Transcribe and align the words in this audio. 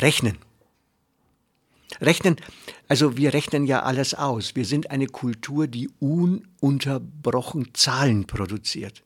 Rechnen. 0.00 0.38
Rechnen, 2.00 2.36
also 2.88 3.16
wir 3.16 3.34
rechnen 3.34 3.66
ja 3.66 3.82
alles 3.82 4.14
aus. 4.14 4.56
Wir 4.56 4.64
sind 4.64 4.90
eine 4.90 5.06
Kultur, 5.06 5.66
die 5.66 5.90
ununterbrochen 5.98 7.74
Zahlen 7.74 8.26
produziert. 8.26 9.02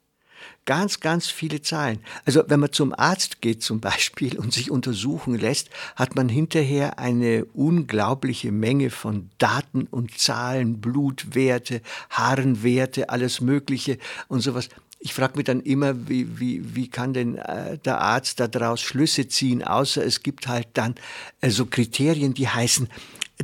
Ganz, 0.67 1.01
ganz 1.01 1.29
viele 1.29 1.61
Zahlen. 1.61 2.01
Also 2.25 2.45
wenn 2.49 2.61
man 2.61 2.73
zum 2.73 2.95
Arzt 2.95 3.43
geht 3.43 3.63
zum 3.63 3.81
Beispiel 3.81 4.39
und 4.39 4.53
sich 4.53 4.71
untersuchen 4.71 5.35
lässt, 5.35 5.69
hat 5.97 6.17
man 6.17 6.29
hinterher 6.29 6.99
eine 6.99 7.45
unglaubliche 7.47 8.51
Menge 8.51 8.91
von 8.91 9.31
Daten 9.39 9.87
und 9.91 10.19
Zahlen, 10.19 10.81
Blutwerte, 10.81 11.83
Harnwerte, 12.11 13.11
alles 13.11 13.41
Mögliche 13.41 13.99
und 14.29 14.41
sowas. 14.41 14.69
Ich 15.05 15.13
frage 15.13 15.37
mich 15.37 15.45
dann 15.45 15.61
immer, 15.61 16.09
wie, 16.09 16.41
wie, 16.41 16.75
wie 16.75 16.89
kann 16.89 17.13
denn 17.13 17.37
äh, 17.37 17.77
der 17.77 18.01
Arzt 18.01 18.41
daraus 18.41 18.81
Schlüsse 18.81 19.29
ziehen, 19.29 19.63
außer 19.63 20.03
es 20.03 20.23
gibt 20.23 20.49
halt 20.49 20.69
dann 20.73 20.95
äh, 21.43 21.51
so 21.51 21.67
Kriterien, 21.67 22.33
die 22.33 22.49
heißen, 22.49 22.89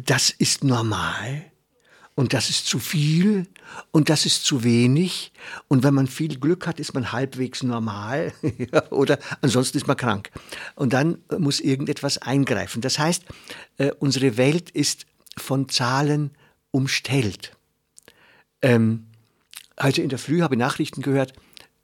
das 0.06 0.30
ist 0.30 0.64
normal 0.64 1.44
und 2.14 2.32
das 2.32 2.48
ist 2.48 2.66
zu 2.66 2.78
viel 2.78 3.46
und 3.90 4.08
das 4.08 4.24
ist 4.24 4.46
zu 4.46 4.64
wenig. 4.64 5.32
Und 5.68 5.82
wenn 5.82 5.92
man 5.92 6.06
viel 6.06 6.38
Glück 6.38 6.66
hat, 6.66 6.80
ist 6.80 6.94
man 6.94 7.12
halbwegs 7.12 7.62
normal 7.62 8.32
oder 8.90 9.18
ansonsten 9.42 9.76
ist 9.76 9.86
man 9.86 9.98
krank. 9.98 10.30
Und 10.76 10.94
dann 10.94 11.18
muss 11.36 11.60
irgendetwas 11.60 12.16
eingreifen. 12.16 12.80
Das 12.80 12.98
heißt, 12.98 13.22
äh, 13.76 13.90
unsere 13.98 14.38
Welt 14.38 14.70
ist 14.70 15.04
von 15.36 15.68
Zahlen 15.68 16.30
umstellt. 16.70 17.54
Ähm, 18.62 19.08
heute 19.78 20.00
in 20.00 20.08
der 20.08 20.18
Früh 20.18 20.40
habe 20.40 20.54
ich 20.54 20.58
Nachrichten 20.58 21.02
gehört, 21.02 21.34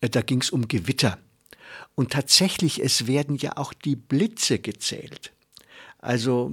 da 0.00 0.22
ging 0.22 0.40
es 0.40 0.50
um 0.50 0.68
Gewitter. 0.68 1.18
Und 1.94 2.12
tatsächlich, 2.12 2.82
es 2.82 3.06
werden 3.06 3.36
ja 3.36 3.56
auch 3.56 3.72
die 3.72 3.96
Blitze 3.96 4.58
gezählt. 4.58 5.32
Also 5.98 6.52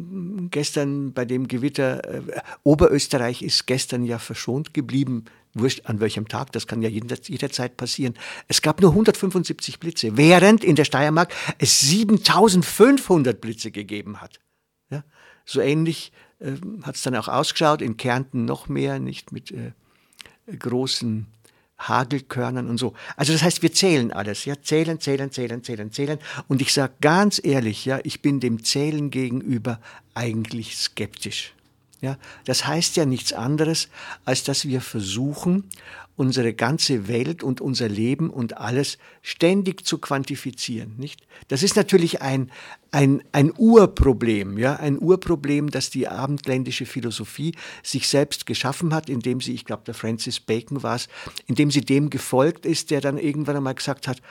gestern 0.50 1.14
bei 1.14 1.26
dem 1.26 1.48
Gewitter, 1.48 2.04
äh, 2.12 2.42
Oberösterreich 2.64 3.42
ist 3.42 3.68
gestern 3.68 4.04
ja 4.04 4.18
verschont 4.18 4.74
geblieben, 4.74 5.26
wurscht 5.54 5.86
an 5.86 6.00
welchem 6.00 6.28
Tag, 6.28 6.52
das 6.54 6.66
kann 6.66 6.82
ja 6.82 6.90
jederzeit 6.90 7.78
passieren. 7.78 8.16
Es 8.48 8.62
gab 8.62 8.82
nur 8.82 8.92
175 8.92 9.80
Blitze, 9.80 10.18
während 10.18 10.64
in 10.64 10.76
der 10.76 10.86
Steiermark 10.86 11.34
es 11.60 11.82
7500 11.82 13.40
Blitze 13.40 13.70
gegeben 13.70 14.22
hat. 14.22 14.40
Ja, 14.90 15.04
so 15.46 15.60
ähnlich 15.60 16.12
äh, 16.40 16.54
hat 16.82 16.96
es 16.96 17.04
dann 17.04 17.16
auch 17.16 17.28
ausgeschaut, 17.28 17.82
in 17.82 17.98
Kärnten 17.98 18.46
noch 18.46 18.68
mehr, 18.70 18.98
nicht 19.00 19.32
mit 19.32 19.52
äh, 19.52 19.74
großen 20.58 21.28
Hagelkörnern 21.88 22.70
und 22.70 22.78
so. 22.78 22.94
Also 23.16 23.34
das 23.34 23.44
heißt, 23.44 23.62
wir 23.62 23.74
zählen 23.74 24.12
alles, 24.12 24.46
ja, 24.46 24.56
zählen, 24.62 25.00
zählen, 25.00 25.32
zählen, 25.32 25.64
zählen, 25.64 25.92
zählen. 25.92 26.20
Und 26.48 26.62
ich 26.62 26.74
sage 26.74 26.94
ganz 27.02 27.42
ehrlich, 27.44 27.86
ja, 27.86 28.00
ich 28.04 28.22
bin 28.22 28.40
dem 28.40 28.64
Zählen 28.64 29.10
gegenüber 29.10 29.80
eigentlich 30.14 30.78
skeptisch. 30.78 31.54
Ja, 32.02 32.18
das 32.44 32.68
heißt 32.68 32.98
ja 32.98 33.06
nichts 33.06 33.32
anderes, 33.32 33.88
als 34.26 34.44
dass 34.44 34.68
wir 34.68 34.82
versuchen, 34.82 35.70
unsere 36.16 36.54
ganze 36.54 37.08
Welt 37.08 37.44
und 37.44 37.60
unser 37.60 37.90
Leben 37.90 38.30
und 38.30 38.58
alles 38.58 38.98
ständig 39.22 39.86
zu 39.86 39.98
quantifizieren, 39.98 40.96
nicht? 40.98 41.26
Das 41.48 41.64
ist 41.64 41.76
natürlich 41.76 42.22
ein, 42.22 42.52
ein, 42.92 43.24
ein 43.32 43.52
Urproblem, 43.58 44.58
ja, 44.58 44.76
ein 44.76 45.02
Urproblem, 45.02 45.72
das 45.72 45.90
die 45.90 46.08
abendländische 46.08 46.86
Philosophie 46.86 47.56
sich 47.82 48.08
selbst 48.08 48.46
geschaffen 48.46 48.94
hat, 48.94 49.10
indem 49.10 49.42
sie, 49.42 49.54
ich 49.54 49.66
glaube, 49.66 49.84
der 49.86 49.96
Francis 49.96 50.40
Bacon 50.40 50.84
war 50.84 50.96
es, 50.96 51.08
indem 51.48 51.72
sie 51.72 51.82
dem 51.82 52.10
gefolgt 52.10 52.66
ist, 52.66 52.92
der 52.92 53.02
dann 53.02 53.18
irgendwann 53.18 53.58
einmal 53.58 53.76
gesagt 53.76 54.08
hat, 54.08 54.22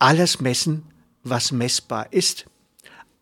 alles 0.00 0.40
messen, 0.40 0.82
was 1.22 1.52
messbar 1.52 2.12
ist, 2.12 2.46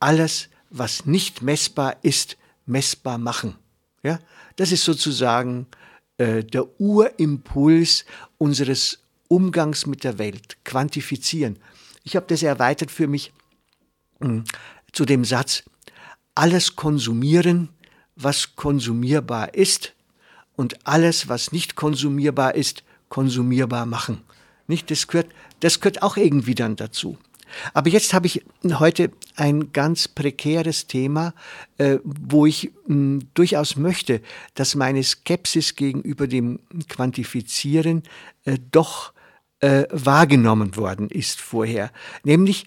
alles, 0.01 0.49
was 0.71 1.07
nicht 1.07 1.43
messbar 1.43 1.97
ist, 2.03 2.37
messbar 2.65 3.19
machen. 3.19 3.57
Ja, 4.03 4.19
das 4.57 4.73
ist 4.73 4.85
sozusagen 4.85 5.67
äh, 6.19 6.45
der 6.45 6.81
Urimpuls 6.81 8.05
unseres 8.39 8.99
Umgangs 9.29 9.87
mit 9.87 10.05
der 10.05 10.19
Welt, 10.19 10.57
quantifizieren. 10.65 11.59
Ich 12.05 12.17
habe 12.17 12.27
das 12.29 12.43
erweitert 12.43 12.91
für 12.91 13.07
mich 13.07 13.33
hm, 14.21 14.45
zu 14.93 15.05
dem 15.05 15.25
Satz, 15.25 15.65
alles 16.35 16.77
konsumieren, 16.77 17.71
was 18.15 18.57
konsumierbar 18.57 19.55
ist 19.55 19.95
und 20.55 20.87
alles, 20.87 21.29
was 21.29 21.53
nicht 21.53 21.77
konsumierbar 21.77 22.55
ist, 22.55 22.83
konsumierbar 23.09 23.87
machen. 23.87 24.23
Nicht? 24.67 24.91
Das 24.91 25.07
gehört, 25.07 25.29
das 25.61 25.81
gehört 25.81 26.03
auch 26.03 26.17
irgendwie 26.17 26.55
dann 26.55 26.77
dazu. 26.77 27.19
Aber 27.75 27.89
jetzt 27.89 28.15
habe 28.15 28.27
ich 28.27 28.45
heute 28.65 29.11
ein 29.37 29.73
ganz 29.73 30.09
prekäres 30.09 30.87
Thema, 30.87 31.35
äh, 31.79 31.99
wo 32.05 32.47
ich 32.47 32.71
mh, 32.87 32.95
hm, 32.95 33.29
durchaus 33.35 33.77
möchte, 33.77 34.21
dass 34.55 34.75
meine 34.75 35.03
Skepsis 35.03 35.77
gegenüber 35.77 36.27
dem 36.27 36.61
Quantifizieren 36.89 38.03
äh, 38.45 38.59
doch 38.71 39.13
äh, 39.61 39.85
wahrgenommen 39.91 40.77
worden 40.77 41.09
ist 41.09 41.41
vorher. 41.41 41.91
Nämlich 42.25 42.67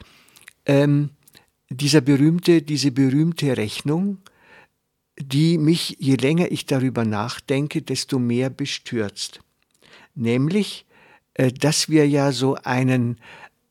ähm, 0.65 1.11
dieser 1.69 2.01
berühmte, 2.01 2.61
diese 2.61 2.91
berühmte 2.91 3.57
Rechnung, 3.57 4.19
die 5.19 5.57
mich, 5.57 5.97
je 5.99 6.15
länger 6.15 6.51
ich 6.51 6.65
darüber 6.65 7.05
nachdenke, 7.05 7.81
desto 7.81 8.19
mehr 8.19 8.49
bestürzt. 8.49 9.41
Nämlich, 10.15 10.85
äh, 11.35 11.51
dass 11.51 11.89
wir 11.89 12.07
ja 12.07 12.31
so 12.31 12.55
einen, 12.55 13.17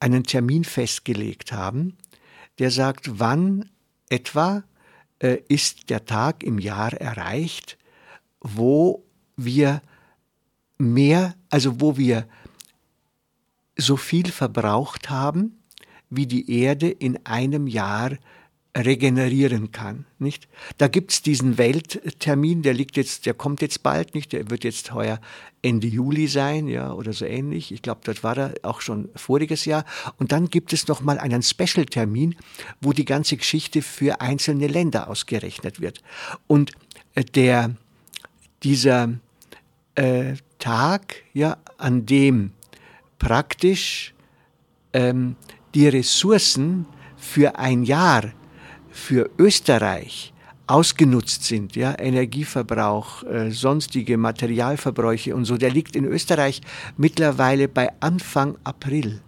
einen 0.01 0.25
Termin 0.25 0.65
festgelegt 0.65 1.53
haben, 1.53 1.97
der 2.59 2.71
sagt, 2.71 3.19
wann 3.19 3.71
etwa 4.09 4.65
äh, 5.21 5.39
ist 5.49 5.91
der 5.91 6.05
Tag 6.05 6.43
im 6.43 6.59
Jahr 6.59 6.93
erreicht, 6.93 7.79
wo 8.41 9.05
wir 9.37 9.83
mehr, 10.79 11.35
also 11.51 11.81
wo 11.81 11.97
wir 11.97 12.27
so 13.77 13.97
viel 13.97 14.31
verbraucht 14.31 15.11
haben, 15.11 15.59
wie 16.11 16.27
die 16.27 16.51
Erde 16.63 16.89
in 16.89 17.25
einem 17.27 17.67
Jahr 17.67 18.13
regenerieren 18.77 19.73
kann, 19.73 20.05
nicht? 20.19 20.49
Da 20.77 20.89
gibt's 20.89 21.23
diesen 21.23 21.59
Welttermin, 21.59 22.63
der 22.63 22.75
liegt 22.75 22.97
jetzt, 22.97 23.27
der 23.27 23.35
kommt 23.35 23.63
jetzt 23.63 23.83
bald, 23.83 24.15
nicht? 24.15 24.33
Der 24.33 24.51
wird 24.51 24.65
jetzt 24.65 24.93
heuer 24.93 25.21
Ende 25.63 25.89
Juli 25.89 26.29
sein, 26.29 26.69
ja, 26.69 26.93
oder 26.93 27.13
so 27.13 27.25
ähnlich. 27.25 27.73
Ich 27.73 27.83
glaube, 27.83 28.01
dort 28.05 28.23
war 28.23 28.37
er 28.37 28.55
auch 28.63 28.81
schon 28.81 29.09
voriges 29.17 29.65
Jahr. 29.65 29.85
Und 30.19 30.33
dann 30.33 30.49
gibt 30.49 30.73
es 30.73 30.87
noch 30.87 31.01
mal 31.01 31.19
einen 31.19 31.43
Special-Termin, 31.43 32.37
wo 32.81 32.93
die 32.93 33.05
ganze 33.05 33.37
Geschichte 33.37 33.83
für 33.83 34.21
einzelne 34.21 34.69
Länder 34.69 35.09
ausgerechnet 35.09 35.81
wird. 35.81 36.03
Und 36.47 36.73
äh, 37.15 37.25
der, 37.25 37.75
dieser 38.63 39.15
äh, 39.97 40.35
Tag, 40.59 41.17
ja, 41.33 41.57
an 41.79 42.07
dem 42.07 42.53
praktisch 43.19 44.15
ähm, 44.93 45.37
die 45.75 45.89
Ressourcen 45.89 46.87
für 47.17 47.59
ein 47.59 47.83
Jahr 47.83 48.33
für 48.99 49.31
Österreich 49.39 50.33
ausgenutzt 50.67 51.45
sind, 51.45 51.77
ja, 51.77 51.99
Energieverbrauch, 51.99 53.23
äh, 53.23 53.51
sonstige 53.51 54.19
Materialverbräuche 54.19 55.35
und 55.35 55.47
so, 55.47 55.57
der 55.57 55.71
liegt 55.71 55.97
in 55.97 56.05
Österreich 56.05 56.61
mittlerweile 56.99 57.69
bei 57.69 57.91
Anfang 58.01 58.59
April. 58.65 59.23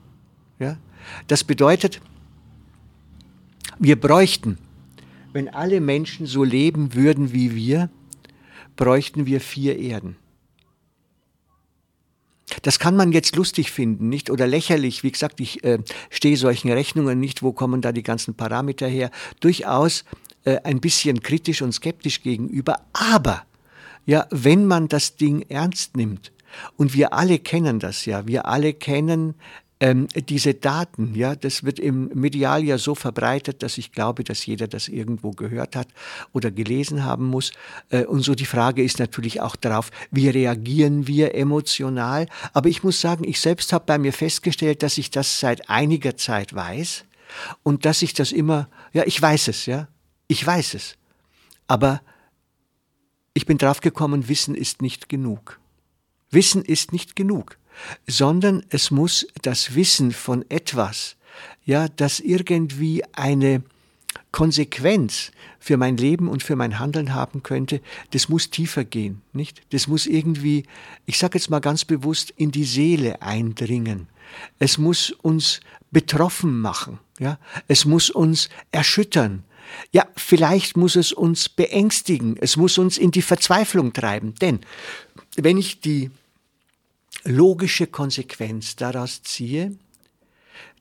Ja? 0.59 0.77
Das 1.29 1.45
bedeutet, 1.45 2.01
wir 3.79 3.99
bräuchten, 3.99 4.59
wenn 5.33 5.49
alle 5.49 5.81
Menschen 5.81 6.27
so 6.27 6.45
leben 6.45 6.95
würden 6.95 7.33
wie 7.33 7.55
wir, 7.55 7.89
bräuchten 8.77 9.25
wir 9.25 9.41
vier 9.41 9.79
Erden. 9.79 10.17
Das 12.63 12.79
kann 12.79 12.97
man 12.97 13.13
jetzt 13.13 13.37
lustig 13.37 13.71
finden, 13.71 14.09
nicht? 14.09 14.31
Oder 14.31 14.47
lächerlich. 14.47 15.03
Wie 15.03 15.13
gesagt, 15.13 15.41
ich 15.41 15.65
äh, 15.65 15.79
stehe 16.11 16.37
solchen 16.37 16.71
Rechnungen 16.71 17.19
nicht. 17.19 17.43
Wo 17.43 17.53
kommen 17.53 17.81
da 17.81 17.93
die 17.93 18.03
ganzen 18.03 18.35
Parameter 18.35 18.87
her? 18.87 19.11
Durchaus 19.41 20.05
äh, 20.45 20.59
ein 20.65 20.81
bisschen 20.81 21.21
kritisch 21.21 21.63
und 21.63 21.73
skeptisch 21.73 22.23
gegenüber. 22.23 22.81
Aber, 22.93 23.45
ja, 24.07 24.27
wenn 24.31 24.67
man 24.67 24.89
das 24.89 25.17
Ding 25.17 25.45
ernst 25.49 25.97
nimmt, 25.97 26.33
und 26.77 26.95
wir 26.95 27.13
alle 27.13 27.39
kennen 27.39 27.79
das 27.79 28.05
ja, 28.07 28.27
wir 28.27 28.47
alle 28.47 28.75
kennen 28.75 29.35
ähm, 29.81 30.09
diese 30.15 30.53
Daten, 30.53 31.15
ja, 31.15 31.35
das 31.35 31.65
wird 31.65 31.79
im 31.79 32.11
Medial 32.15 32.63
ja 32.63 32.77
so 32.77 32.95
verbreitet, 32.95 33.63
dass 33.63 33.79
ich 33.79 33.93
glaube, 33.93 34.25
dass 34.25 34.45
jeder 34.45 34.69
das 34.69 34.89
irgendwo 34.89 35.31
gehört 35.31 35.75
hat 35.75 35.89
oder 36.33 36.51
gelesen 36.51 37.05
haben 37.05 37.27
muss. 37.27 37.53
Äh, 37.89 38.05
und 38.05 38.21
so 38.21 38.35
die 38.35 38.45
Frage 38.45 38.83
ist 38.83 38.99
natürlich 38.99 39.41
auch 39.41 39.57
darauf, 39.57 39.91
wie 40.11 40.29
reagieren 40.29 41.07
wir 41.07 41.35
emotional? 41.35 42.27
Aber 42.53 42.69
ich 42.69 42.83
muss 42.85 43.01
sagen, 43.01 43.25
ich 43.25 43.41
selbst 43.41 43.73
habe 43.73 43.87
bei 43.87 43.99
mir 43.99 44.13
festgestellt, 44.13 44.83
dass 44.83 44.99
ich 44.99 45.11
das 45.11 45.41
seit 45.41 45.71
einiger 45.71 46.17
Zeit 46.17 46.55
weiß 46.55 47.05
und 47.63 47.87
dass 47.87 48.03
ich 48.03 48.13
das 48.13 48.33
immer, 48.33 48.69
ja, 48.93 49.05
ich 49.07 49.21
weiß 49.21 49.49
es, 49.49 49.65
ja, 49.65 49.89
ich 50.29 50.47
weiß 50.47 50.75
es. 50.75 50.97
Aber 51.69 52.03
ich 53.33 53.47
bin 53.47 53.57
draufgekommen, 53.57 54.29
Wissen 54.29 54.55
ist 54.55 54.83
nicht 54.83 55.09
genug. 55.09 55.59
Wissen 56.31 56.63
ist 56.63 56.93
nicht 56.93 57.17
genug, 57.17 57.59
sondern 58.07 58.65
es 58.71 58.91
muss 58.91 59.27
das 59.43 59.75
Wissen 59.75 60.13
von 60.13 60.45
etwas, 60.49 61.17
ja, 61.65 61.89
das 61.89 62.21
irgendwie 62.21 63.03
eine 63.13 63.63
Konsequenz 64.33 65.33
für 65.59 65.77
mein 65.77 65.97
Leben 65.97 66.29
und 66.29 66.43
für 66.43 66.57
mein 66.57 66.79
Handeln 66.79 67.15
haben 67.15 67.43
könnte, 67.43 67.81
das 68.13 68.29
muss 68.29 68.51
tiefer 68.51 68.85
gehen, 68.85 69.23
nicht? 69.33 69.63
Das 69.73 69.87
muss 69.87 70.07
irgendwie, 70.07 70.65
ich 71.07 71.19
sage 71.19 71.39
jetzt 71.39 71.51
mal 71.51 71.61
ganz 71.61 71.85
bewusst, 71.85 72.33
in 72.37 72.51
die 72.51 72.65
Seele 72.65 73.23
eindringen. 73.23 74.09
Es 74.59 74.79
muss 74.79 75.11
uns 75.11 75.61
betroffen 75.91 76.61
machen, 76.61 76.99
ja? 77.19 77.39
Es 77.69 77.85
muss 77.85 78.11
uns 78.11 78.49
erschüttern. 78.71 79.45
Ja, 79.93 80.07
vielleicht 80.17 80.77
muss 80.77 80.97
es 80.97 81.13
uns 81.13 81.49
beängstigen, 81.49 82.37
es 82.41 82.57
muss 82.57 82.79
uns 82.79 82.99
in 82.99 83.13
die 83.13 83.23
Verzweiflung 83.23 83.93
treiben, 83.93 84.35
denn 84.41 84.61
wenn 85.37 85.59
ich 85.59 85.81
die 85.81 86.11
logische 87.25 87.87
Konsequenz 87.87 88.77
daraus 88.77 89.23
ziehe, 89.23 89.77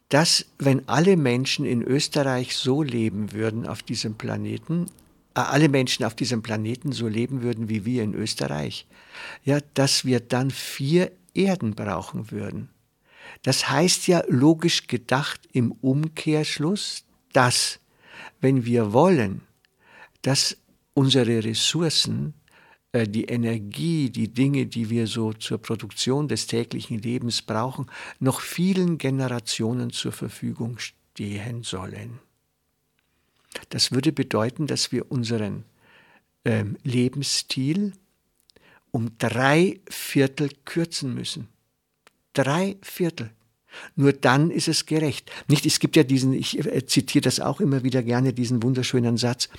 dass 0.10 0.46
wenn 0.58 0.88
alle 0.88 1.18
Menschen 1.18 1.66
in 1.66 1.84
Österreich 1.84 2.56
so 2.56 2.82
leben 2.82 3.32
würden 3.32 3.68
auf 3.68 3.84
diesem 3.84 4.16
Planeten, 4.16 4.88
äh, 5.36 5.42
alle 5.42 5.70
Menschen 5.70 6.04
auf 6.04 6.16
diesem 6.16 6.42
Planeten 6.42 6.92
so 6.92 7.08
leben 7.08 7.44
würden 7.44 7.70
wie 7.70 7.86
wir 7.86 8.04
in 8.04 8.16
Österreich, 8.16 8.88
ja, 9.44 9.60
dass 9.76 10.06
wir 10.06 10.20
dann 10.20 10.50
vier 10.50 11.12
Erden 11.36 11.76
brauchen 11.76 12.32
würden. 12.32 12.70
Das 13.44 13.70
heißt 13.70 14.08
ja 14.08 14.24
logisch 14.28 14.88
gedacht 14.88 15.48
im 15.52 15.72
Umkehrschluss, 15.72 17.04
dass 17.32 17.80
wenn 18.42 18.66
wir 18.66 18.92
wollen, 18.92 19.42
dass 20.24 20.58
unsere 20.94 21.44
Ressourcen 21.44 22.34
die 22.94 23.26
Energie, 23.26 24.10
die 24.10 24.34
Dinge, 24.34 24.66
die 24.66 24.90
wir 24.90 25.08
so 25.08 25.34
zur 25.34 25.60
Produktion 25.60 26.28
des 26.28 26.48
täglichen 26.48 27.00
Lebens 27.00 27.42
brauchen, 27.42 27.86
noch 28.20 28.42
vielen 28.42 28.98
Generationen 28.98 29.92
zur 29.92 30.12
Verfügung 30.12 30.78
stehen 30.80 31.64
sollen. 31.64 32.20
Das 33.70 33.92
würde 33.92 34.12
bedeuten, 34.12 34.68
dass 34.68 34.92
wir 34.92 35.12
unseren 35.12 35.66
ähm, 36.46 36.78
Lebensstil 36.84 37.94
um 38.92 39.18
drei 39.18 39.80
Viertel 39.90 40.50
kürzen 40.66 41.14
müssen. 41.14 41.48
Drei 42.34 42.78
Viertel. 42.82 43.32
Nur 43.96 44.14
dann 44.14 44.50
ist 44.50 44.68
es 44.68 44.86
gerecht. 44.86 45.32
Nicht, 45.48 45.66
es 45.66 45.80
gibt 45.80 45.96
ja 45.96 46.04
diesen, 46.04 46.34
ich 46.34 46.58
äh, 46.58 46.86
zitiere 46.86 47.22
das 47.22 47.40
auch 47.40 47.62
immer 47.62 47.84
wieder 47.84 48.02
gerne, 48.02 48.34
diesen 48.34 48.64
wunderschönen 48.64 49.18
Satz, 49.18 49.50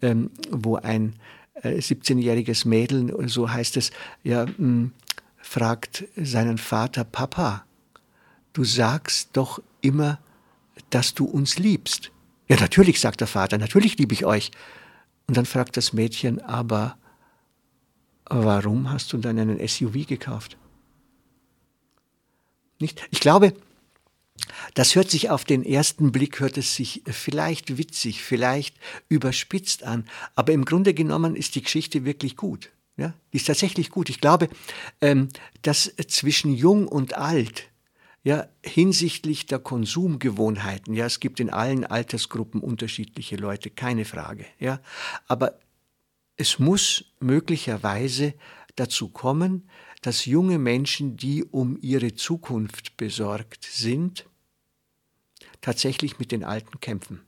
ähm, 0.00 0.30
wo 0.50 0.76
ein 0.76 1.16
17-jähriges 1.62 2.64
äh, 2.64 2.68
Mädel, 2.68 3.28
so 3.28 3.50
heißt 3.50 3.76
es, 3.76 3.90
ja, 4.22 4.46
hm, 4.46 4.92
fragt 5.36 6.04
seinen 6.16 6.58
Vater, 6.58 7.04
Papa, 7.04 7.64
du 8.52 8.64
sagst 8.64 9.30
doch 9.32 9.62
immer, 9.80 10.18
dass 10.90 11.14
du 11.14 11.24
uns 11.24 11.58
liebst. 11.58 12.10
Ja, 12.48 12.58
natürlich, 12.58 13.00
sagt 13.00 13.20
der 13.20 13.26
Vater, 13.26 13.58
natürlich 13.58 13.98
liebe 13.98 14.14
ich 14.14 14.24
euch. 14.24 14.50
Und 15.26 15.36
dann 15.36 15.46
fragt 15.46 15.76
das 15.76 15.92
Mädchen, 15.92 16.40
aber 16.40 16.96
warum 18.28 18.90
hast 18.90 19.12
du 19.12 19.18
dann 19.18 19.38
einen 19.38 19.66
SUV 19.66 20.06
gekauft? 20.06 20.56
Nicht? 22.80 23.06
Ich 23.10 23.20
glaube, 23.20 23.54
das 24.74 24.94
hört 24.94 25.10
sich 25.10 25.30
auf 25.30 25.44
den 25.44 25.64
ersten 25.64 26.12
Blick, 26.12 26.40
hört 26.40 26.58
es 26.58 26.74
sich 26.74 27.02
vielleicht 27.06 27.78
witzig, 27.78 28.22
vielleicht 28.22 28.76
überspitzt 29.08 29.82
an, 29.82 30.08
aber 30.34 30.52
im 30.52 30.64
Grunde 30.64 30.94
genommen 30.94 31.36
ist 31.36 31.54
die 31.54 31.62
Geschichte 31.62 32.04
wirklich 32.04 32.36
gut. 32.36 32.70
Ja, 32.96 33.14
die 33.32 33.36
ist 33.36 33.46
tatsächlich 33.46 33.90
gut. 33.90 34.10
Ich 34.10 34.20
glaube, 34.20 34.48
ähm, 35.00 35.28
dass 35.62 35.94
zwischen 36.08 36.52
jung 36.52 36.88
und 36.88 37.14
alt, 37.16 37.68
ja, 38.24 38.48
hinsichtlich 38.64 39.46
der 39.46 39.60
Konsumgewohnheiten, 39.60 40.94
ja, 40.94 41.06
es 41.06 41.20
gibt 41.20 41.38
in 41.38 41.48
allen 41.48 41.84
Altersgruppen 41.84 42.60
unterschiedliche 42.60 43.36
Leute, 43.36 43.70
keine 43.70 44.04
Frage, 44.04 44.46
ja, 44.58 44.80
aber 45.28 45.60
es 46.36 46.58
muss 46.58 47.04
möglicherweise 47.20 48.34
dazu 48.74 49.08
kommen, 49.08 49.68
dass 50.02 50.26
junge 50.26 50.58
Menschen, 50.58 51.16
die 51.16 51.44
um 51.44 51.78
ihre 51.80 52.14
Zukunft 52.14 52.96
besorgt 52.96 53.64
sind, 53.64 54.26
tatsächlich 55.60 56.18
mit 56.18 56.32
den 56.32 56.44
Alten 56.44 56.80
kämpfen. 56.80 57.20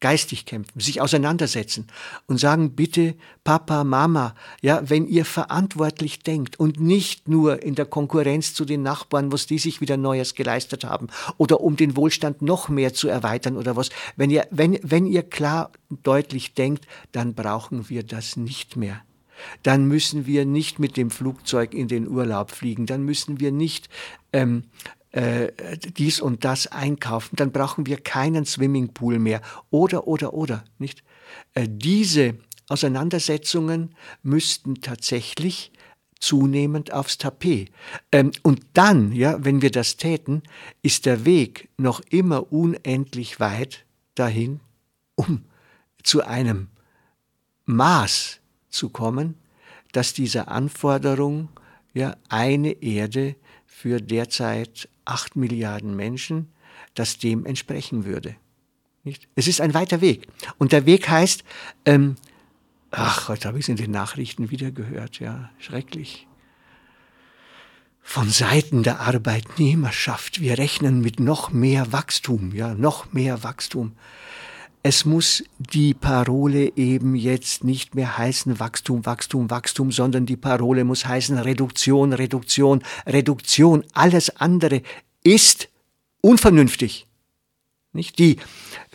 Geistig 0.00 0.46
kämpfen, 0.46 0.80
sich 0.80 1.00
auseinandersetzen 1.00 1.86
und 2.26 2.38
sagen, 2.38 2.74
bitte, 2.74 3.14
Papa, 3.44 3.84
Mama, 3.84 4.34
ja, 4.60 4.82
wenn 4.90 5.06
ihr 5.06 5.24
verantwortlich 5.24 6.24
denkt 6.24 6.58
und 6.58 6.80
nicht 6.80 7.28
nur 7.28 7.62
in 7.62 7.76
der 7.76 7.86
Konkurrenz 7.86 8.52
zu 8.52 8.64
den 8.64 8.82
Nachbarn, 8.82 9.30
was 9.30 9.46
die 9.46 9.60
sich 9.60 9.80
wieder 9.80 9.96
Neues 9.96 10.34
geleistet 10.34 10.82
haben 10.82 11.06
oder 11.36 11.60
um 11.60 11.76
den 11.76 11.96
Wohlstand 11.96 12.42
noch 12.42 12.68
mehr 12.68 12.92
zu 12.92 13.06
erweitern 13.06 13.56
oder 13.56 13.76
was, 13.76 13.90
wenn 14.16 14.30
ihr, 14.30 14.48
wenn, 14.50 14.76
wenn 14.82 15.06
ihr 15.06 15.22
klar 15.22 15.70
deutlich 16.02 16.54
denkt, 16.54 16.88
dann 17.12 17.34
brauchen 17.34 17.88
wir 17.88 18.02
das 18.02 18.36
nicht 18.36 18.76
mehr 18.76 19.02
dann 19.62 19.86
müssen 19.86 20.26
wir 20.26 20.44
nicht 20.44 20.78
mit 20.78 20.96
dem 20.96 21.10
Flugzeug 21.10 21.74
in 21.74 21.88
den 21.88 22.08
Urlaub 22.08 22.50
fliegen, 22.50 22.86
dann 22.86 23.02
müssen 23.04 23.40
wir 23.40 23.52
nicht 23.52 23.88
ähm, 24.32 24.64
äh, 25.12 25.52
dies 25.96 26.20
und 26.20 26.44
das 26.44 26.66
einkaufen, 26.66 27.36
dann 27.36 27.52
brauchen 27.52 27.86
wir 27.86 27.98
keinen 27.98 28.46
Swimmingpool 28.46 29.18
mehr 29.18 29.42
oder 29.70 30.06
oder 30.06 30.34
oder 30.34 30.64
nicht. 30.78 31.02
Äh, 31.54 31.68
diese 31.68 32.38
Auseinandersetzungen 32.68 33.94
müssten 34.22 34.80
tatsächlich 34.80 35.72
zunehmend 36.18 36.92
aufs 36.92 37.18
Tapet. 37.18 37.70
Ähm, 38.12 38.30
und 38.42 38.60
dann, 38.74 39.12
ja, 39.12 39.44
wenn 39.44 39.60
wir 39.60 39.70
das 39.70 39.96
täten, 39.96 40.42
ist 40.80 41.04
der 41.04 41.24
Weg 41.24 41.68
noch 41.76 42.00
immer 42.10 42.52
unendlich 42.52 43.40
weit 43.40 43.84
dahin, 44.14 44.60
um 45.16 45.44
zu 46.02 46.24
einem 46.24 46.68
Maß 47.66 48.40
zu 48.72 48.88
kommen, 48.88 49.34
dass 49.92 50.14
diese 50.14 50.48
Anforderung 50.48 51.48
ja 51.94 52.16
eine 52.28 52.82
Erde 52.82 53.36
für 53.66 54.00
derzeit 54.00 54.88
acht 55.04 55.36
Milliarden 55.36 55.94
Menschen, 55.94 56.48
dass 56.94 57.18
dem 57.18 57.46
entsprechen 57.46 58.04
würde. 58.04 58.36
Nicht? 59.04 59.28
Es 59.34 59.48
ist 59.48 59.60
ein 59.60 59.74
weiter 59.74 60.00
Weg. 60.00 60.26
Und 60.58 60.72
der 60.72 60.86
Weg 60.86 61.08
heißt, 61.08 61.44
ähm, 61.86 62.16
ach, 62.90 63.28
heute 63.28 63.48
habe 63.48 63.58
ich 63.58 63.64
es 63.64 63.68
in 63.68 63.76
den 63.76 63.90
Nachrichten 63.90 64.50
wieder 64.50 64.70
gehört, 64.70 65.18
ja, 65.18 65.50
schrecklich. 65.58 66.26
Von 68.00 68.28
Seiten 68.28 68.82
der 68.82 69.00
Arbeitnehmerschaft, 69.00 70.40
wir 70.40 70.58
rechnen 70.58 71.00
mit 71.00 71.20
noch 71.20 71.50
mehr 71.50 71.92
Wachstum, 71.92 72.52
ja, 72.52 72.74
noch 72.74 73.12
mehr 73.12 73.42
Wachstum 73.42 73.96
es 74.82 75.04
muss 75.04 75.44
die 75.58 75.94
Parole 75.94 76.72
eben 76.76 77.14
jetzt 77.14 77.62
nicht 77.62 77.94
mehr 77.94 78.18
heißen 78.18 78.58
Wachstum, 78.58 79.06
Wachstum, 79.06 79.48
Wachstum, 79.48 79.92
sondern 79.92 80.26
die 80.26 80.36
Parole 80.36 80.84
muss 80.84 81.06
heißen 81.06 81.38
Reduktion, 81.38 82.12
Reduktion, 82.12 82.82
Reduktion. 83.06 83.84
Alles 83.92 84.36
andere 84.36 84.82
ist 85.22 85.68
unvernünftig. 86.20 87.06
Nicht? 87.94 88.18
Die 88.18 88.38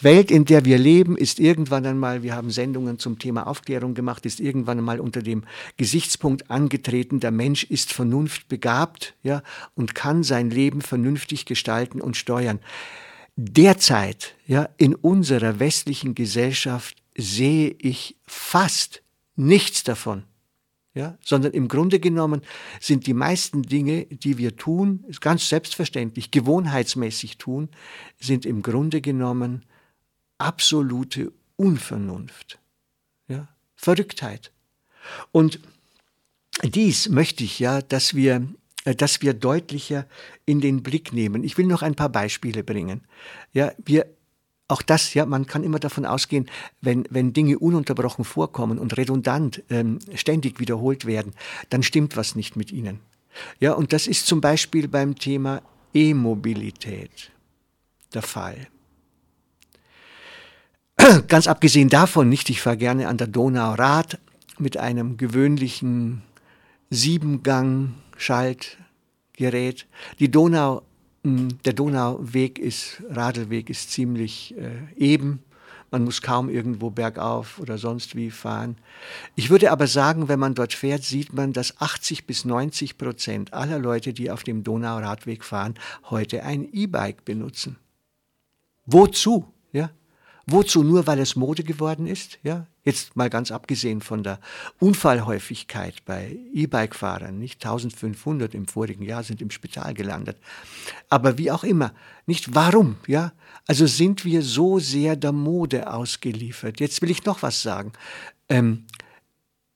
Welt, 0.02 0.32
in 0.32 0.46
der 0.46 0.66
wir 0.66 0.80
leben, 0.80 1.18
ist 1.18 1.40
irgendwann 1.40 1.86
einmal, 1.86 2.24
wir 2.24 2.36
haben 2.36 2.50
Sendungen 2.50 2.98
zum 2.98 3.20
Thema 3.20 3.46
Aufklärung 3.46 3.94
gemacht, 3.94 4.26
ist 4.26 4.40
irgendwann 4.40 4.80
einmal 4.80 5.00
unter 5.00 5.22
dem 5.22 5.44
Gesichtspunkt 5.78 6.50
angetreten, 6.50 7.20
der 7.20 7.32
Mensch 7.32 7.64
ist 7.64 7.94
vernunftbegabt 7.94 9.16
ja, 9.22 9.44
und 9.76 9.94
kann 9.94 10.24
sein 10.24 10.50
Leben 10.50 10.82
vernünftig 10.82 11.46
gestalten 11.46 12.02
und 12.02 12.18
steuern 12.18 12.60
derzeit 13.38 14.36
ja 14.48 14.68
in 14.78 14.96
unserer 14.96 15.60
westlichen 15.60 16.16
Gesellschaft 16.16 16.98
sehe 17.16 17.76
ich 17.80 18.18
fast 18.26 19.02
nichts 19.36 19.84
davon. 19.84 20.24
Ja, 20.94 21.16
sondern 21.24 21.52
im 21.52 21.68
Grunde 21.68 22.00
genommen 22.00 22.42
sind 22.80 23.06
die 23.06 23.14
meisten 23.14 23.62
Dinge, 23.62 24.06
die 24.06 24.40
wir 24.40 24.56
tun, 24.56 25.06
ganz 25.22 25.48
selbstverständlich, 25.48 26.32
gewohnheitsmäßig 26.32 27.38
tun, 27.38 27.70
sind 28.20 28.48
im 28.48 28.64
Grunde 28.64 29.00
genommen 29.00 29.64
absolute 30.40 31.32
Unvernunft. 31.56 32.58
Ja, 33.28 33.48
Verrücktheit. 33.76 34.52
Und 35.32 35.60
dies 36.64 37.10
möchte 37.10 37.44
ich 37.44 37.60
ja, 37.60 37.84
dass 37.84 38.16
wir 38.16 38.48
äh, 38.88 38.96
dass 38.96 39.22
wir 39.22 39.34
deutlicher 39.34 40.06
in 40.46 40.62
den 40.62 40.82
Blick 40.82 41.12
nehmen. 41.12 41.44
Ich 41.44 41.58
will 41.58 41.66
noch 41.66 41.82
ein 41.82 41.96
paar 41.96 42.10
Beispiele 42.10 42.64
bringen. 42.64 43.02
Ja, 43.52 43.74
wir 43.84 44.06
auch 44.70 44.82
das, 44.82 45.14
ja, 45.14 45.26
man 45.26 45.46
kann 45.46 45.64
immer 45.64 45.80
davon 45.80 46.06
ausgehen, 46.06 46.50
wenn, 46.82 47.06
wenn 47.10 47.32
Dinge 47.32 47.58
ununterbrochen 47.60 48.26
vorkommen 48.26 48.80
und 48.80 48.98
redundant 48.98 49.64
ähm, 49.70 50.00
ständig 50.14 50.60
wiederholt 50.60 51.06
werden, 51.06 51.34
dann 51.70 51.84
stimmt 51.84 52.18
was 52.18 52.36
nicht 52.36 52.58
mit 52.58 52.72
ihnen. 52.72 53.00
Ja, 53.60 53.74
und 53.74 53.94
das 53.94 54.08
ist 54.08 54.26
zum 54.26 54.42
Beispiel 54.42 54.88
beim 54.88 55.16
Thema 55.16 55.62
E-Mobilität 55.94 57.32
der 58.14 58.24
Fall. 58.24 58.68
Ganz 61.28 61.48
abgesehen 61.48 61.90
davon, 61.90 62.28
nicht, 62.28 62.50
ich 62.50 62.62
fahre 62.62 62.78
gerne 62.78 63.08
an 63.08 63.18
der 63.18 63.28
Donau 63.28 63.74
Rad 63.74 64.20
mit 64.58 64.76
einem 64.76 65.16
gewöhnlichen 65.16 66.24
Siebengang-Schaltgerät. 68.18 69.86
Die 70.20 70.32
Donau 70.32 70.84
der 71.24 71.74
Donauweg 71.74 72.58
ist, 72.58 73.04
Radlweg 73.10 73.70
ist 73.70 73.92
ziemlich 73.92 74.56
äh, 74.58 74.94
eben. 74.96 75.44
Man 75.92 76.06
muss 76.06 76.22
kaum 76.22 76.50
irgendwo 76.50 76.90
bergauf 76.90 77.60
oder 77.60 77.78
sonst 77.78 78.16
wie 78.16 78.32
fahren. 78.32 78.78
Ich 79.36 79.50
würde 79.50 79.72
aber 79.72 79.88
sagen, 79.88 80.30
wenn 80.30 80.40
man 80.40 80.54
dort 80.54 80.74
fährt, 80.74 81.04
sieht 81.04 81.34
man, 81.34 81.52
dass 81.52 81.82
80 81.82 82.28
bis 82.28 82.46
90 82.46 82.98
Prozent 82.98 83.54
aller 83.54 83.80
Leute, 83.80 84.14
die 84.14 84.32
auf 84.32 84.44
dem 84.44 84.64
Donauradweg 84.64 85.44
fahren, 85.44 85.76
heute 86.10 86.44
ein 86.44 86.72
E-Bike 86.72 87.26
benutzen. 87.26 87.78
Wozu? 88.86 89.52
Ja? 89.74 89.90
Wozu? 90.46 90.84
Nur 90.84 91.08
weil 91.08 91.20
es 91.20 91.36
Mode 91.36 91.64
geworden 91.64 92.08
ist? 92.08 92.40
Ja? 92.44 92.68
Jetzt 92.88 93.18
mal 93.18 93.30
ganz 93.30 93.52
abgesehen 93.52 94.00
von 94.00 94.24
der 94.24 94.40
Unfallhäufigkeit 94.80 96.06
bei 96.06 96.40
E-Bike-Fahrern, 96.54 97.38
nicht 97.38 97.66
1500 97.66 98.54
im 98.54 98.66
vorigen 98.66 99.04
Jahr 99.04 99.24
sind 99.24 99.42
im 99.42 99.52
Spital 99.52 99.94
gelandet. 99.94 100.38
Aber 101.10 101.38
wie 101.38 101.52
auch 101.52 101.66
immer, 101.66 101.94
nicht 102.28 102.56
warum, 102.56 102.96
ja? 103.06 103.34
Also 103.68 103.88
sind 103.88 104.24
wir 104.24 104.42
so 104.42 104.80
sehr 104.80 105.18
der 105.18 105.34
Mode 105.34 105.92
ausgeliefert. 105.92 106.80
Jetzt 106.80 107.02
will 107.02 107.12
ich 107.12 107.26
noch 107.26 107.42
was 107.42 107.62
sagen. 107.62 107.92
Ähm, 108.48 108.86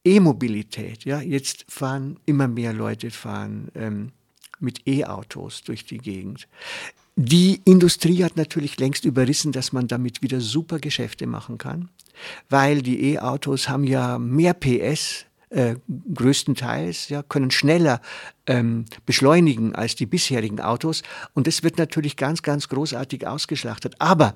E-Mobilität, 0.06 1.03
ja, 1.03 1.20
jetzt 1.20 1.65
fahren 1.68 2.18
immer 2.25 2.48
mehr 2.48 2.72
Leute 2.72 3.12
fahren 3.12 3.74
ähm, 3.75 4.13
mit 4.62 4.88
E-Autos 4.88 5.63
durch 5.63 5.84
die 5.84 5.98
Gegend. 5.98 6.48
Die 7.15 7.62
Industrie 7.65 8.24
hat 8.24 8.38
natürlich 8.38 8.80
längst 8.80 9.06
überrissen, 9.06 9.51
dass 9.51 9.74
man 9.74 9.88
damit 9.88 10.22
wieder 10.22 10.39
super 10.39 10.80
Geschäfte 10.80 11.27
machen 11.27 11.58
kann, 11.58 11.89
weil 12.50 12.82
die 12.82 13.13
E-Autos 13.13 13.68
haben 13.68 13.84
ja 13.84 14.18
mehr 14.18 14.53
PS, 14.53 15.25
äh, 15.50 15.75
größtenteils, 16.13 17.10
ja, 17.10 17.24
können 17.24 17.51
schneller 17.51 18.01
ähm, 18.48 18.86
beschleunigen 19.06 19.75
als 19.75 19.96
die 19.96 20.06
bisherigen 20.06 20.62
Autos. 20.62 21.03
Und 21.34 21.48
das 21.48 21.62
wird 21.63 21.77
natürlich 21.77 22.15
ganz, 22.15 22.41
ganz 22.41 22.70
großartig 22.70 23.27
ausgeschlachtet. 23.27 23.96
Aber 24.00 24.36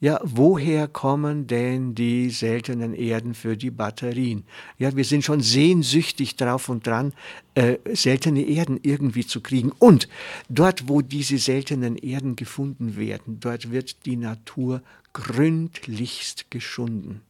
ja, 0.00 0.20
woher 0.22 0.88
kommen 0.88 1.46
denn 1.46 1.94
die 1.94 2.28
seltenen 2.30 2.94
Erden 2.94 3.34
für 3.34 3.56
die 3.56 3.70
Batterien? 3.70 4.44
Ja, 4.78 4.94
wir 4.94 5.04
sind 5.04 5.24
schon 5.24 5.40
sehnsüchtig 5.40 6.36
drauf 6.36 6.68
und 6.68 6.86
dran, 6.86 7.14
äh, 7.54 7.78
seltene 7.94 8.42
Erden 8.42 8.78
irgendwie 8.82 9.26
zu 9.26 9.40
kriegen. 9.40 9.72
Und 9.78 10.08
dort, 10.48 10.88
wo 10.88 11.00
diese 11.00 11.38
seltenen 11.38 11.96
Erden 11.96 12.36
gefunden 12.36 12.96
werden, 12.96 13.40
dort 13.40 13.70
wird 13.70 14.04
die 14.04 14.16
Natur 14.16 14.82
gründlichst 15.14 16.50
geschunden. 16.50 17.22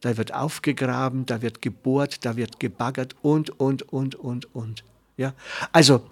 Da 0.00 0.16
wird 0.16 0.34
aufgegraben, 0.34 1.24
da 1.26 1.40
wird 1.40 1.62
gebohrt, 1.62 2.24
da 2.24 2.36
wird 2.36 2.60
gebaggert 2.60 3.16
und, 3.22 3.58
und, 3.58 3.82
und, 3.92 4.14
und, 4.16 4.54
und. 4.54 4.84
Ja, 5.16 5.34
also 5.72 6.04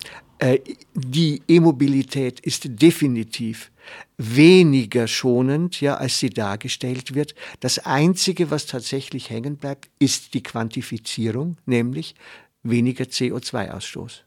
die 0.95 1.43
E-Mobilität 1.49 2.41
ist 2.41 2.65
definitiv 2.67 3.71
weniger 4.19 5.07
schonend, 5.07 5.81
ja, 5.81 5.95
als 5.97 6.19
sie 6.19 6.31
dargestellt 6.31 7.15
wird. 7.15 7.35
Das 7.61 7.79
einzige, 7.79 8.51
was 8.51 8.67
tatsächlich 8.67 9.31
hängen 9.31 9.57
bleibt, 9.57 9.89
ist 9.99 10.35
die 10.35 10.43
Quantifizierung, 10.43 11.57
nämlich 11.67 12.15
weniger 12.63 13.05
CO2-Ausstoß. 13.05 14.26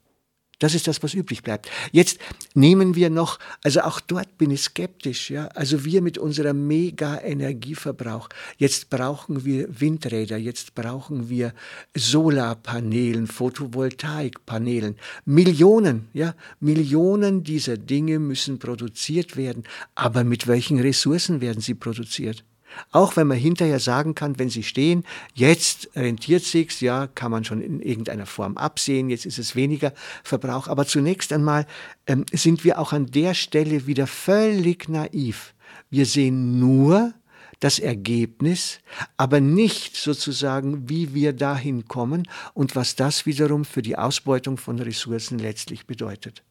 Das 0.60 0.76
ist 0.76 0.88
das, 0.88 1.02
was 1.02 1.14
übrig 1.14 1.42
bleibt. 1.42 1.70
Jetzt 1.94 2.20
nehmen 2.54 2.96
wir 2.96 3.10
noch, 3.10 3.40
also 3.64 3.82
auch 3.82 4.02
dort 4.02 4.38
bin 4.38 4.52
ich 4.52 4.62
skeptisch, 4.62 5.32
ja. 5.32 5.48
Also 5.56 5.86
wir 5.86 6.02
mit 6.02 6.18
unserem 6.18 6.68
Mega-Energieverbrauch. 6.68 8.28
Jetzt 8.58 8.90
brauchen 8.90 9.46
wir 9.46 9.80
Windräder, 9.80 10.38
jetzt 10.38 10.76
brauchen 10.76 11.30
wir 11.30 11.54
Solarpanelen, 11.96 13.28
Photovoltaikpanelen. 13.28 14.98
Millionen, 15.24 16.10
ja. 16.12 16.36
Millionen 16.60 17.44
dieser 17.44 17.78
Dinge 17.78 18.20
müssen 18.20 18.60
produziert 18.60 19.38
werden. 19.38 19.64
Aber 19.96 20.26
mit 20.26 20.48
welchen 20.48 20.80
Ressourcen 20.80 21.40
werden 21.40 21.62
sie 21.62 21.74
produziert? 21.74 22.44
Auch 22.92 23.16
wenn 23.16 23.28
man 23.28 23.38
hinterher 23.38 23.80
sagen 23.80 24.16
kann, 24.16 24.40
wenn 24.40 24.50
sie 24.50 24.64
stehen, 24.64 25.04
jetzt 25.34 25.90
rentiert 25.96 26.44
sich's, 26.44 26.82
ja, 26.82 27.08
kann 27.08 27.32
man 27.32 27.44
schon 27.44 27.62
in 27.62 27.82
irgendeiner 27.82 28.26
Form 28.26 28.58
absehen, 28.58 29.10
jetzt 29.10 29.26
ist 29.26 29.40
es 29.40 29.56
weniger 29.56 29.94
Verbrauch. 30.24 30.68
Aber 30.68 30.86
zunächst 30.86 31.34
einmal 31.34 31.66
ähm, 32.08 32.26
sind 32.32 32.64
wir 32.64 32.80
auch 32.80 32.94
an 32.94 33.08
der 33.08 33.34
Stelle 33.34 33.88
wieder 33.88 34.08
völlig 34.08 34.90
naiv. 34.90 35.54
Wir 35.90 36.06
sehen 36.06 36.60
nur 36.60 37.14
das 37.60 37.80
Ergebnis, 37.80 38.80
aber 39.18 39.42
nicht 39.42 39.96
sozusagen, 39.98 40.90
wie 40.90 41.14
wir 41.14 41.34
dahin 41.34 41.88
kommen 41.88 42.28
und 42.54 42.76
was 42.76 42.96
das 42.96 43.26
wiederum 43.26 43.66
für 43.66 43.82
die 43.82 43.98
Ausbeutung 43.98 44.58
von 44.58 44.80
Ressourcen 44.80 45.40
letztlich 45.40 45.86
bedeutet. 45.86 46.44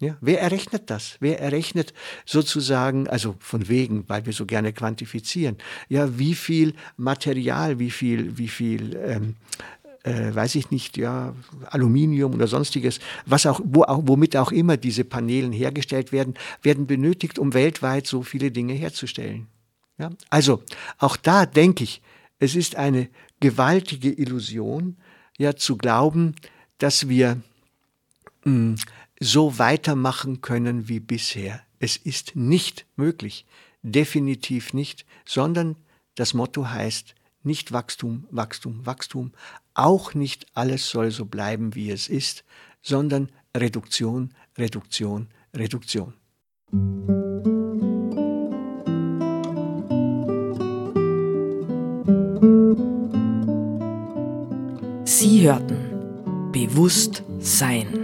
Ja, 0.00 0.16
wer 0.20 0.40
errechnet 0.40 0.90
das? 0.90 1.16
Wer 1.20 1.40
errechnet 1.40 1.94
sozusagen, 2.26 3.08
also 3.08 3.36
von 3.38 3.68
wegen, 3.68 4.08
weil 4.08 4.26
wir 4.26 4.32
so 4.32 4.44
gerne 4.44 4.72
quantifizieren, 4.72 5.56
ja, 5.88 6.18
wie 6.18 6.34
viel 6.34 6.74
Material, 6.96 7.78
wie 7.78 7.90
viel, 7.90 8.36
wie 8.36 8.48
viel, 8.48 8.96
ähm, 8.96 9.36
äh, 10.02 10.34
weiß 10.34 10.56
ich 10.56 10.70
nicht, 10.70 10.96
ja, 10.96 11.34
Aluminium 11.66 12.34
oder 12.34 12.48
sonstiges, 12.48 12.98
was 13.24 13.46
auch, 13.46 13.60
wo 13.64 13.84
auch, 13.84 14.02
womit 14.04 14.36
auch 14.36 14.50
immer 14.50 14.76
diese 14.76 15.04
Paneelen 15.04 15.52
hergestellt 15.52 16.10
werden, 16.10 16.34
werden 16.62 16.86
benötigt, 16.86 17.38
um 17.38 17.54
weltweit 17.54 18.06
so 18.06 18.22
viele 18.22 18.50
Dinge 18.50 18.74
herzustellen. 18.74 19.46
Ja? 19.98 20.10
Also, 20.28 20.62
auch 20.98 21.16
da 21.16 21.46
denke 21.46 21.84
ich, 21.84 22.02
es 22.40 22.56
ist 22.56 22.74
eine 22.74 23.08
gewaltige 23.40 24.10
Illusion, 24.10 24.96
ja, 25.38 25.54
zu 25.54 25.76
glauben, 25.76 26.34
dass 26.78 27.08
wir 27.08 27.40
mh, 28.44 28.52
hm, 28.52 28.76
so 29.20 29.58
weitermachen 29.58 30.40
können 30.40 30.88
wie 30.88 31.00
bisher. 31.00 31.60
Es 31.78 31.96
ist 31.96 32.36
nicht 32.36 32.86
möglich, 32.96 33.46
definitiv 33.82 34.72
nicht, 34.72 35.04
sondern 35.24 35.76
das 36.14 36.34
Motto 36.34 36.68
heißt 36.68 37.14
nicht 37.42 37.72
Wachstum, 37.72 38.26
Wachstum, 38.30 38.86
Wachstum, 38.86 39.32
auch 39.74 40.14
nicht 40.14 40.46
alles 40.54 40.88
soll 40.88 41.10
so 41.10 41.26
bleiben, 41.26 41.74
wie 41.74 41.90
es 41.90 42.08
ist, 42.08 42.44
sondern 42.82 43.30
Reduktion, 43.56 44.34
Reduktion, 44.56 45.28
Reduktion. 45.54 46.14
Sie 55.04 55.42
hörten 55.42 56.50
Bewusst 56.52 57.22
Sein. 57.40 58.03